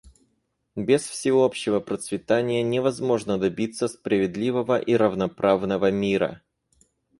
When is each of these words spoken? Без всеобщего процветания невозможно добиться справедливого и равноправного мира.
Без 0.75 1.07
всеобщего 1.07 1.79
процветания 1.79 2.63
невозможно 2.63 3.37
добиться 3.37 3.87
справедливого 3.87 4.79
и 4.79 4.95
равноправного 4.95 5.91
мира. 5.91 6.41